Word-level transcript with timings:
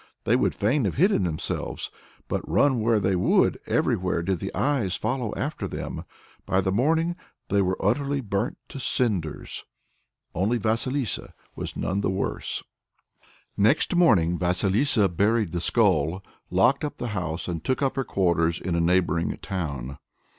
They 0.23 0.35
would 0.35 0.55
fain 0.55 0.85
have 0.85 0.95
hidden 0.95 1.25
themselves, 1.25 1.91
but 2.27 2.41
run 2.49 2.81
where 2.81 2.99
they 2.99 3.15
would, 3.15 3.59
everywhere 3.67 4.23
did 4.23 4.39
the 4.39 4.51
eyes 4.55 4.95
follow 4.95 5.31
after 5.35 5.67
them. 5.67 6.05
By 6.47 6.59
the 6.61 6.71
morning 6.71 7.15
they 7.49 7.61
were 7.61 7.77
utterly 7.79 8.19
burnt 8.19 8.57
to 8.69 8.79
cinders. 8.79 9.63
Only 10.33 10.57
Vasilissa 10.57 11.35
was 11.55 11.77
none 11.77 12.01
the 12.01 12.09
worse. 12.09 12.63
[Next 13.55 13.93
morning 13.95 14.39
Vasilissa 14.39 15.07
"buried 15.07 15.51
the 15.51 15.61
skull," 15.61 16.23
locked 16.49 16.83
up 16.83 16.97
the 16.97 17.09
house 17.09 17.47
and 17.47 17.63
took 17.63 17.83
up 17.83 17.95
her 17.95 18.03
quarters 18.03 18.59
in 18.59 18.73
a 18.73 18.81
neighboring 18.81 19.37
town. 19.37 19.99